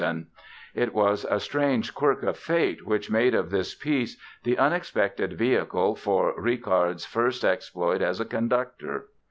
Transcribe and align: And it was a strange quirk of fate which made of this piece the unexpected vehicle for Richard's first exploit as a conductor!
And 0.03 0.25
it 0.73 0.95
was 0.95 1.27
a 1.29 1.39
strange 1.39 1.93
quirk 1.93 2.23
of 2.23 2.35
fate 2.35 2.87
which 2.87 3.11
made 3.11 3.35
of 3.35 3.51
this 3.51 3.75
piece 3.75 4.17
the 4.43 4.57
unexpected 4.57 5.33
vehicle 5.33 5.93
for 5.95 6.33
Richard's 6.41 7.05
first 7.05 7.45
exploit 7.45 8.01
as 8.01 8.19
a 8.19 8.25
conductor! 8.25 9.09